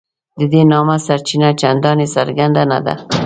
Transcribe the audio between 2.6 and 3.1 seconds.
نه ده.